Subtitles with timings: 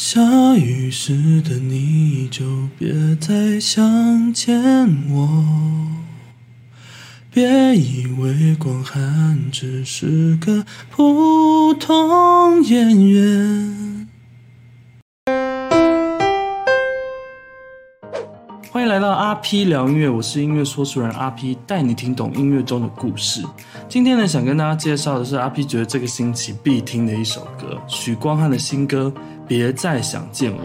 [0.00, 4.56] 下雨时的你就别再想见
[5.10, 5.44] 我，
[7.32, 13.87] 别以为光寒只是个普通演员。
[18.88, 23.44] 迎来到阿 P 聊音乐，我是音乐说书人阿 P，带你听懂音乐中的故事。
[23.86, 29.12] 今天呢，想跟大家介绍的是阿 P 觉得这个星期必听的一首歌，许光汉的新歌。
[29.46, 30.58] 别再想见我。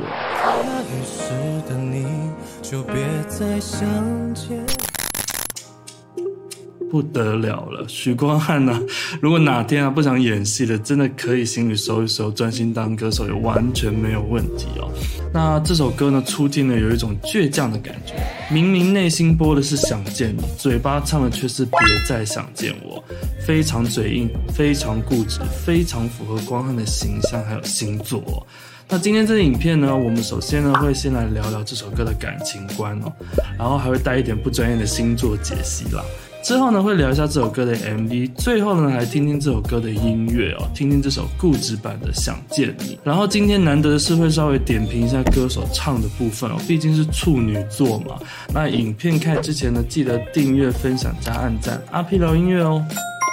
[6.94, 8.80] 不得了了，许光汉呢、
[9.20, 14.92] 如果哪天啊不想演戏了，真的可以行李收一收，专心当歌手，也完全没有问题哦。
[15.34, 18.14] 那这首歌呢，出镜呢有一种倔强的感觉，
[18.52, 23.04] 明明内心播的是想见你，嘴巴唱的却是别再想见我，
[23.44, 28.46] 非常嘴硬，非常固执，非常符合光汉的形象还有星座、哦。
[28.88, 33.12] 那今天这个影片呢，我们首先呢会先来聊聊这首歌的感情观哦，
[33.58, 36.04] 然后还会带一点不专业的星座解析啦。
[36.44, 42.96] 之后呢会聊一下这首歌的 MV，最后呢来听听这首歌的音乐哦，听听这首固执版的《想见你》。
[43.02, 48.20] 然后今天难得的是会稍微点评一下歌手唱的部分哦，毕竟是处女座嘛。
[48.54, 51.82] 那影片开之前呢，记得订阅、分享加按赞。
[51.92, 52.86] 阿 P 聊音乐哦。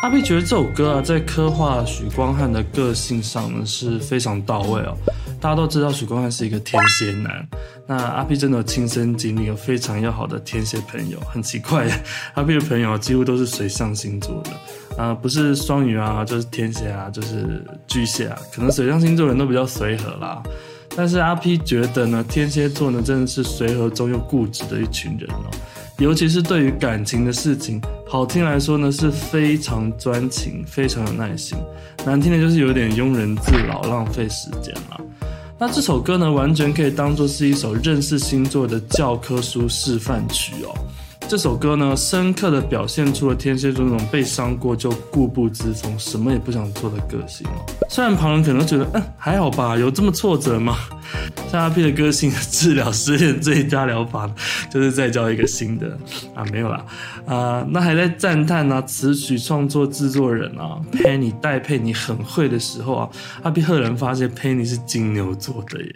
[0.04, 4.96] 阿 P 觉得这首歌啊，在刻画许光汉的个性上呢是非常到位哦。
[5.40, 7.48] 大家都知道许光汉是一个天蝎男，
[7.86, 11.18] 那阿 P 真的亲身经历，有非常要好的天蝎朋友。
[11.20, 11.88] 很奇怪，
[12.34, 14.50] 阿 P 的朋友几乎都是水象星座的
[15.02, 18.38] 啊、呃，不是双鱼啊，就是天蝎啊，就是巨蟹啊。
[18.52, 20.42] 可能水象星座人都比较随和啦，
[20.94, 25.50] 但是阿 P 觉得呢，天蝎座呢真的是随和中又固执的一群人哦。
[26.00, 31.58] 尤其是对于感情的事情，好听来说呢是非常专情，非常有耐心；
[32.06, 34.98] 难听的就是有点庸人自扰，浪费时间了。
[35.58, 40.74] 那这首歌呢，完全可以当做是一首认识星座的教科书示范曲哦。
[41.30, 47.64] 这首歌呢，深刻的表现出了天蝎座那种被伤过就固步自封、什么也不想做的个性哦。
[47.88, 50.76] 虽然旁人可能觉得，嗯，还好吧，有这么挫折吗？
[51.48, 54.28] 像阿 P 的个性，治疗失恋最佳疗法
[54.72, 55.96] 就是再交一个新的
[56.34, 56.84] 啊，没有啦
[57.26, 63.08] 啊，那还在赞叹啊，词曲创作制作人啊，Penny 戴佩妮很会的时候啊，
[63.44, 65.94] 阿 P 赫然发现 Penny 是金牛座的耶。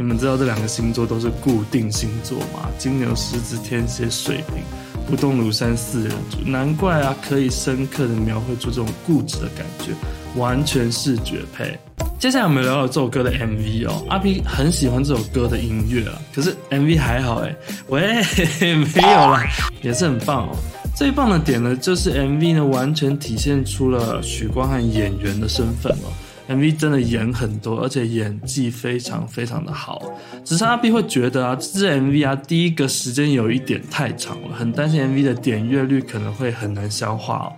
[0.00, 2.70] 你们知道这两个星座都是固定星座吗？
[2.78, 4.64] 金牛、狮子、天蝎、水瓶，
[5.06, 9.92] 不动如山四人组，难怪啊，可以深刻的描绘出这种固执的感觉，
[10.40, 11.78] 完全是绝配。
[12.18, 17.54] 接下来我们聊聊这首歌的 MV 哦，阿 P 很喜欢这首歌的音乐啊，可是 MV 还好哎，
[17.88, 18.00] 喂，
[18.94, 19.44] 没有啦，
[19.82, 20.56] 也是很棒哦。
[20.96, 26.08] 最棒的点呢，就是 MV 呢完全体现出了许光汉演员的身份哦。
[26.50, 30.12] MV 真的演很多，而且演技非常非常的好。
[30.44, 37.52] 只是阿 P 会觉得啊，这支 MV 啊，第一个时间有一点太长了，很担心 MV 的点阅率可能会很难消化。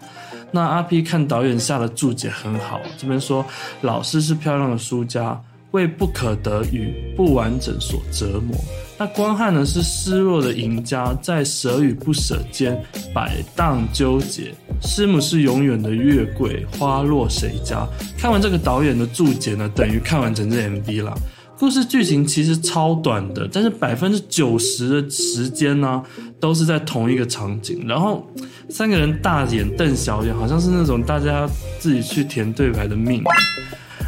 [0.50, 3.42] 那阿 P 看导演下的注解很好，这边说
[3.80, 8.54] 老师是漂亮的输家，为不可得与不完整所折磨。
[9.02, 12.80] 那光汉呢是失落的赢家，在舍与不舍间
[13.12, 14.54] 摆荡纠结。
[14.80, 17.84] 师母是永远的月桂，花落谁家？
[18.16, 21.12] 看完这个导演的注解呢，等于看完整支 MV 了。
[21.58, 26.00] 故事剧情其实超短的，但是百分之九十的时间呢，
[26.38, 27.84] 都是在同一个场景。
[27.88, 28.24] 然后
[28.68, 31.44] 三个人大眼瞪小眼，好像是那种大家
[31.80, 33.20] 自己去填对白的命。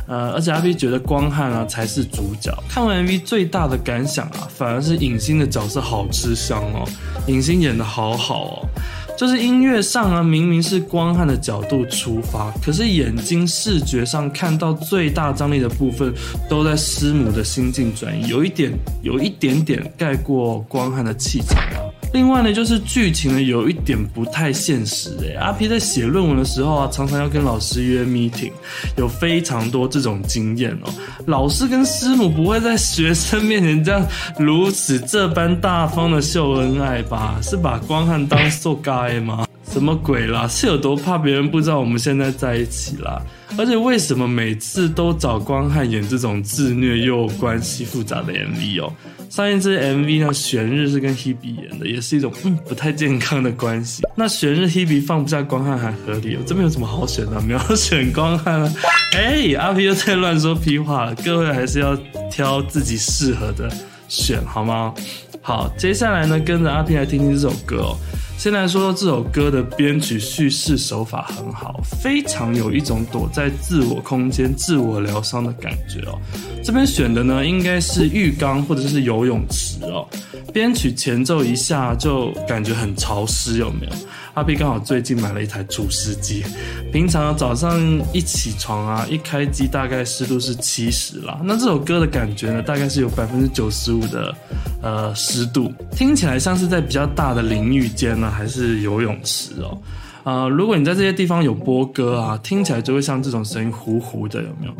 [0.07, 2.53] 呃，而且阿 B 觉得光汉啊才是主角。
[2.69, 6.89] 看完 MV 最大的感想啊，反而是影星的角色好吃香哦，
[7.27, 8.69] 影星演得好好哦。
[9.17, 16.13] 就是音乐上啊，明明是光汉的角度出发，可是眼睛视觉上看到最大张力的部分，
[16.51, 18.73] 都在师母的心境转移，有一点，
[19.03, 21.79] 有一点点盖过光汉的气场啊。
[22.15, 25.35] 另外呢，就是剧情呢有一点不太现实诶。
[25.35, 28.53] 阿 P 在写论文的时候啊，常常要跟老师约 meeting，
[28.97, 30.95] 有非常多这种经验哦。
[31.27, 34.07] 老师跟师母不会在学生面前这样
[34.39, 37.41] 如此这般大方的秀恩爱吧？
[37.43, 39.45] 是把光汉当受该吗？
[39.73, 40.47] 什么鬼啦？
[40.47, 43.21] 是有多怕别人不知道我们现在在一起啦？
[43.59, 48.93] 而且为什么每次都找光汉演这种自虐又关系复杂的 MV 哦？
[49.35, 54.05] 上一支 MV 呢，玄日是跟 Hebe 演的，也是一种嗯不太健康的关系。
[54.15, 57.41] 那玄日 Hebe 放不下光汉还合理哦，这边有什么好选的？
[57.41, 58.73] 没有选光汉了。
[59.19, 61.15] 哎，阿 P 又在乱说屁话了。
[61.17, 61.97] 各位还是要
[62.31, 63.69] 挑自己适合的
[64.07, 64.95] 选好吗？
[65.43, 67.99] 好，接下来呢，跟着阿 P 来听听这首歌哦。
[68.37, 76.19] 先来说说这首歌的编曲叙事手法很好，非常有一种躲在自我空间、自我疗伤的感觉哦。
[76.63, 80.07] 这边选的呢，应该是浴缸或者是游泳池哦。
[80.53, 83.93] 编曲前奏一下就感觉很潮湿，有没有？
[84.35, 86.45] 阿 P 刚好最近买了一台除湿机，
[86.93, 87.81] 平常早上
[88.13, 91.41] 一起床啊，一开机大概湿度是七十啦。
[91.45, 94.35] 那这首歌的感觉呢，大概是有百分之九十五的
[94.83, 99.79] 呃湿度，听起来像是在比较大的淋浴间还是游泳池哦。
[100.25, 104.75] 呃，如果你在这些地方有播歌啊，听起来就会像这种声音糊糊的，有没有？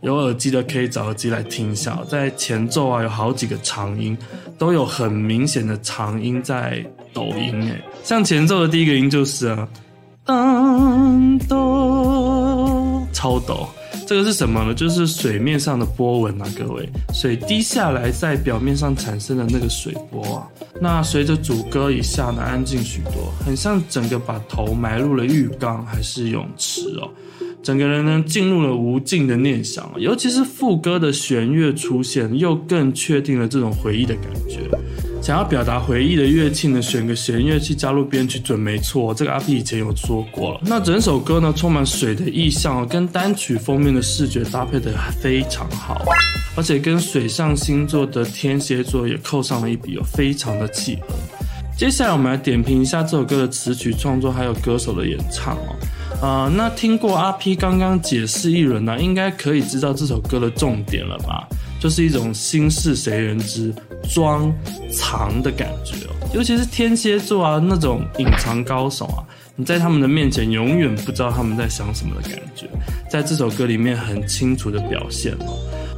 [0.00, 4.16] 有耳机的可以找耳机来听一下，在前奏啊有好几个长音，
[4.56, 9.68] 都有很明显的长音在抖音诶，像前奏的第一个音就是啊，
[10.24, 13.68] 当哆，超抖，
[14.08, 14.72] 这个是什么呢？
[14.72, 20.48] 就是水面上的波纹啊，各位，水滴下来在表面上产生的那个水波啊，
[20.80, 27.10] 那随着主歌一下呢，安静许多，很像整个把头埋入了浴缸还是泳池哦。
[27.62, 34.60] 整个人呢进入了无尽的念想，尤其是副歌的弦乐出现，又更确定了这种回忆的感觉。
[35.28, 39.12] 想要表达回忆的乐器呢，选个弦乐器加入编曲准没错。
[39.12, 40.60] 这个阿 P 以前有说过了。
[40.64, 44.90] 那整首歌呢充满水的意象哦，跟单曲封面的视觉搭配得
[45.20, 46.02] 非常好，
[46.56, 51.14] 而且跟水象星座的天蝎座也扣上了一笔，非常的契合。
[51.76, 56.26] 接下来我们来点评一下这首歌的词曲创作还有歌手的演唱哦。
[56.26, 61.46] 啊、那听过阿 P 刚刚解释一轮呢、应该可以知道这首歌的重点了吧？
[61.78, 63.72] 就是一种心事谁人知，
[64.02, 64.52] 装
[64.90, 66.14] 藏的感觉哦。
[66.34, 69.24] 尤其是天蝎座啊，那种隐藏高手啊，
[69.56, 72.68] 你在他们的面前永远不知道他们在想什么的感觉，
[73.10, 75.56] 在这首歌里面很清楚的表现哦。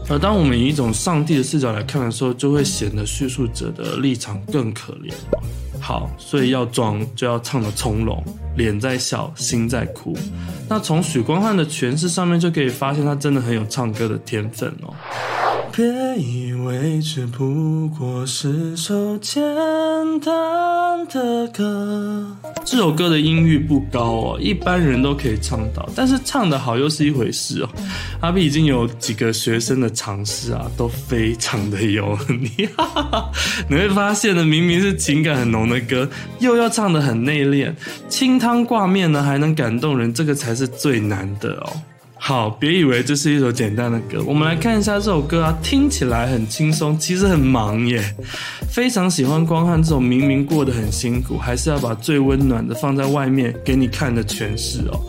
[0.08, 5.12] 而当我们以一种上帝的视角来看的时候，就会显得叙述者的立场更可怜。
[5.80, 8.22] 好，所以要装就要唱得从容，
[8.56, 10.16] 脸在笑，心在哭。
[10.68, 14.94] 那从许光汉的诠释上面就可以发现，他真的很有唱歌的天分哦。
[15.72, 15.86] 别
[16.16, 19.42] 以为这不过是首简
[20.20, 22.24] 单的歌。
[22.64, 27.68] 这首歌的音域不高哦，一般人都可以唱到，但是唱得好又是一回事哦。
[28.20, 32.68] 阿 P 已经有几个学生的尝试啊，都非常的油腻。
[33.68, 36.08] 你会发现呢，明明是情感很浓的歌，
[36.38, 37.74] 又要唱得很内敛，
[38.08, 41.72] 清汤挂面呢还能感动人，这个才是最难的哦。
[42.22, 44.22] 好，别以为这是一首简单的歌。
[44.26, 48.14] 我们来看一下这首歌啊，听起来很轻松，其实很忙耶。
[48.70, 55.00] 非常喜欢光汉这种明明过得很辛苦，还是要把最温暖的放在外面给你看的诠释哦。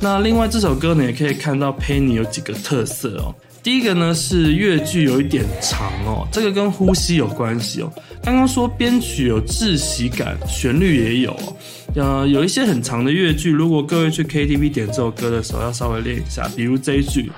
[0.00, 3.32] 那另外这首歌呢，也可以看到 Penny 有几个特色哦。
[3.66, 7.92] 第一个呢是乐句有一点长哦，这个跟呼吸有关系哦。
[8.22, 11.56] 刚刚说编曲有窒息感，旋律也有哦。
[11.96, 16.48] 呃，有一些很长的乐句，如果各位去 KTV 点这首歌的时候，要稍微练一下。
[16.54, 17.28] 比如这一句：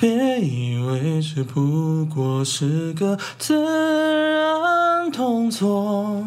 [0.00, 6.24] 别以为这不过是个自然动作。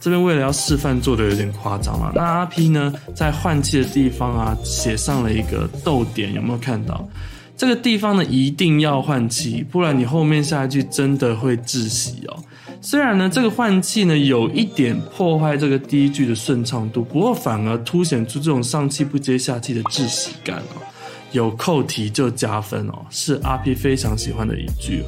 [0.00, 2.10] 这边为了要示范，做的有点夸张了。
[2.12, 7.08] 那阿 P 呢，在换气的地方啊，写上了一个逗点，有没有看到？
[7.56, 12.36] 这个地方呢，一定要换气，不然你后面下一句真的会窒息哦。
[12.80, 20.82] 虽然呢，这个换气呢有一点破坏这个第一句的顺畅度，不过反而凸显出这种上气不接下气的窒息感哦。
[21.30, 25.04] 有扣题就加分哦，是阿 P 非常喜欢的一句。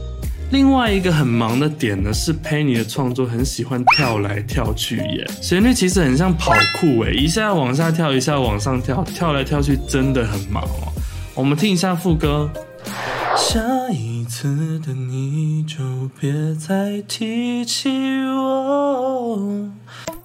[0.53, 10.93] 另外一个很忙的点呢，是 Penny 的创作很喜欢跳来跳去耶，旋律其实很像跑酷诶，一下往下跳，一下往上跳，跳来跳去真的很忙哦。
[11.37, 12.49] 我们听一下副歌。
[13.37, 13.61] 下
[13.91, 15.79] 一次的你就
[16.21, 17.91] 别再提起
[18.29, 19.69] 我，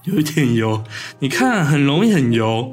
[0.03, 0.83] 有一点油，
[1.17, 2.71] 你看很容易很油。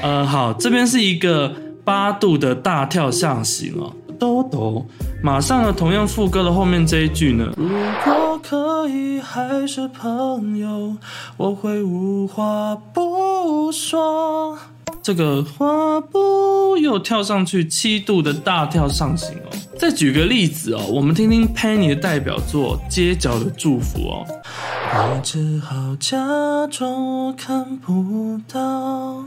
[0.00, 1.52] 呃，好，这边是一个
[1.84, 4.86] 八度的大跳象形哦，哆哆。
[5.20, 7.68] 马上呢，同样副歌的后面这一句呢，如
[8.04, 10.96] 果可以还是朋友，
[11.36, 14.56] 我会无话不说。
[15.02, 19.50] 这个花不又跳上去七度的大跳上行哦。
[19.76, 24.24] 再举个例子哦，我们听听 Penny 的代表作《街角的祝福》哦。
[24.94, 26.16] 我只好假
[26.70, 29.24] 装我看不到。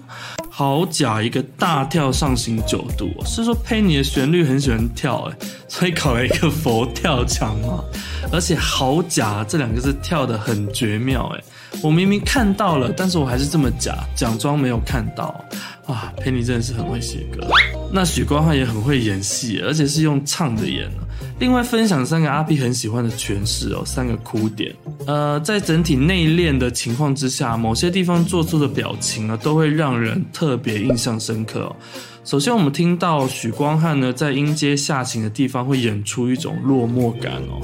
[0.50, 5.36] 好假一个大跳上行九度哦，是说 Penny 的旋律很喜欢跳诶，
[5.68, 7.84] 所以搞了一个佛跳墙嘛。
[8.32, 11.44] 而且好假这两个字跳得很绝妙诶。
[11.82, 15.44] 我明明看到了，但是我还是这么假，假装没有看到。
[15.86, 17.48] 啊，Penny 真的是很会写歌。
[17.92, 20.90] 那许光汉也很会演戏，而且是用唱的演。
[21.38, 24.74] 另外分享三个阿 P 很喜欢的诠释哦，三个哭点。
[25.06, 31.76] 呃，在整体内敛的情况之下，某些地方做出的表情呢，都会让人特别印象深刻哦。
[32.24, 37.62] 首先，我们听到许光汉呢在音阶下行的地方会演出一种落寞感哦。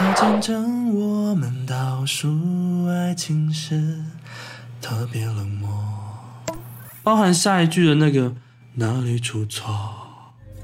[0.00, 3.98] 他见证我们倒数爱情时
[4.80, 5.68] 特别冷漠，
[7.02, 8.32] 包含下一句的那个
[8.74, 9.70] 哪里出错。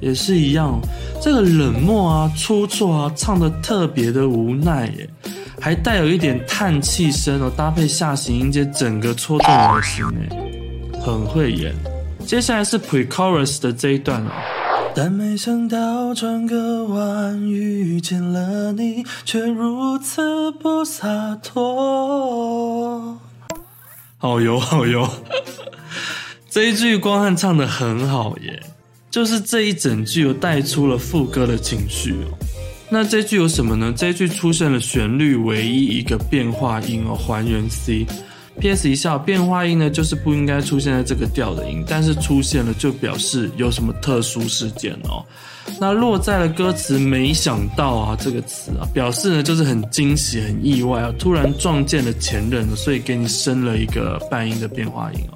[0.00, 0.81] 也是一样，
[1.21, 5.07] 这个冷漠啊、出错啊，唱得特别的无奈耶，
[5.61, 11.75] 还带有一点叹气声哦，搭配下行音阶，整个戳中我的心诶，很会演。
[12.25, 14.31] 接下来是 pre-chorus 的这一段哦，
[14.99, 23.19] 但没想到转个弯遇见了你，却如此不洒脱。
[24.17, 25.07] 好油 好油，
[26.49, 28.62] 这一句光汉唱得很好耶。
[29.11, 32.17] 就是这一整句又带出了副歌的情绪。
[32.88, 33.93] 那这句有什么呢？
[33.95, 38.07] 这句出现了旋律唯一一个变化音哦，还原 C。
[38.58, 38.88] P.S.
[38.88, 45.25] 一笑，变化音呢就是不应该出现在这个调的音，但是出现了就表示有什么特殊事件哦。
[45.80, 55.36] 那落在了歌词，没想到啊这个词啊，表示呢就是很惊喜、很意外啊，突然撞见了前任，所以给你升了一个半音的变化音哦。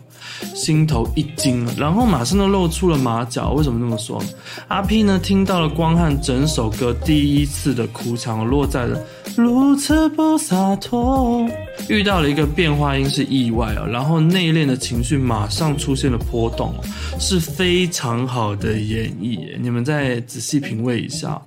[0.55, 3.53] 心头一惊，然后马上就露出了马脚。
[3.53, 4.23] 为什么这么说？
[4.69, 8.99] 阿 P 呢听到了光汉整首歌第一次的哭腔，落在了
[9.37, 11.47] 如此不洒脱，
[11.89, 16.75] 遇到了一个变化音是意外哦，然后内敛的情绪马上出现了波动，
[17.19, 19.57] 是非常好的演绎。
[19.61, 21.41] 你们再仔细品味一下。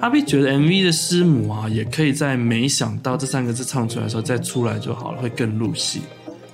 [0.00, 6.00] 阿 P 觉得 MV 的师母啊，也可以在没想到这三个字唱出来的时候再出来就好了，会更入戏。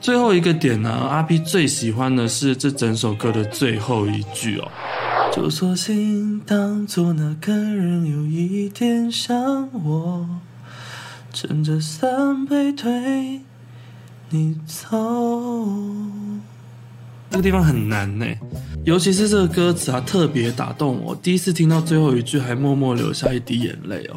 [0.02, 4.68] 最后一个点呢，阿 P 最喜欢的是这整首歌的最后一句哦，
[5.32, 10.28] 就索性当作那个人有一点像我，
[11.32, 13.42] 撑着伞背对
[14.30, 14.90] 你走。
[17.30, 18.26] 这个地方很难呢，
[18.84, 21.14] 尤其是这个歌词啊，特别打动我。
[21.14, 24.16] 第一次听到最后一句，还默默流下一滴眼泪哦。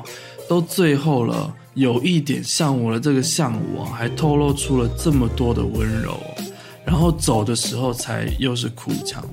[0.49, 6.17] 都最后了，有一点像我的这个像我，还透露出了这么多的温柔，
[6.85, 9.23] 然后走的时候才又是哭腔。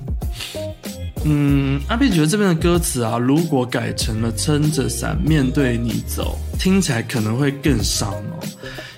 [1.23, 8.39] 嗯，阿碧觉得这边的歌词啊，如果改成了撑着伞面对你走，听起来可能会更伤哦。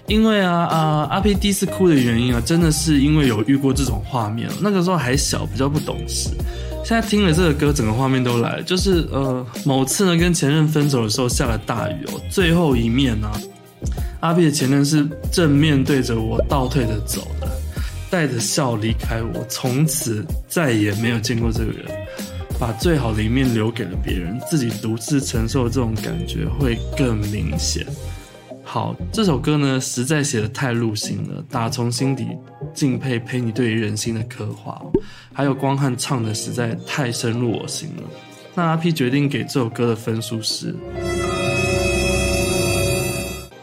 [0.07, 6.29] 因为啊啊，阿 P 第一次哭的原因啊，真的是因为有遇过这种画面，那个时候还小，比较不懂事。
[6.83, 8.61] 现在听了这个歌，整个画面都来。
[8.61, 13.31] 就是呃，某次呢跟前任分手的时候下了大雨哦，最后一面呢、
[14.19, 17.49] 阿 P 的前任是正面对着我倒退着走的，
[18.11, 21.85] 带着笑离开我，从此再也没有见过这个人，
[22.59, 27.83] 把最好的一面留给了别人，自己独自承受这种感觉会更明显。
[28.75, 32.27] 好，这首歌呢，实在写得太入心了，打从心底
[32.73, 34.81] 敬佩佩妮对于人心的刻画，
[35.31, 38.03] 还有光汉唱的实在太深入我心了。
[38.53, 40.75] 那阿 P 决定给这首歌的分数是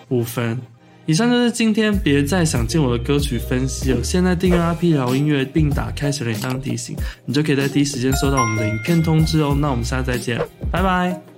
[0.08, 0.58] 五分。
[1.04, 4.02] 以上就是今天别再想见我的歌曲分析了。
[4.02, 9.54] 现在订阅阿 P 聊音乐，并打开小铃铛提醒，你就可以在第一时间收到我们的影片通知哦。
[9.60, 10.40] 那我们下次再见，
[10.70, 11.31] 拜拜。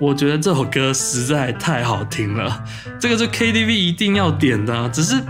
[0.00, 2.64] 我觉得这首歌实在太好听了，
[2.98, 4.88] 这个是 KTV 一定要点的啊。
[4.88, 5.22] 只是，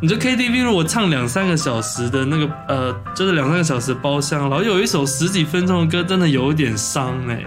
[0.00, 7.42] 你这 KTV 如果唱两三个小时的那个，呃，就是两三个小时包厢，然后有一首十几分钟的歌，真的有点伤哎。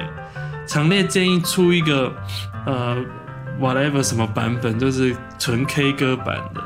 [0.66, 2.12] 强烈建议出一个，
[2.66, 2.98] 呃
[3.62, 6.62] ，whatever 什么版本，就是纯 K 歌版的。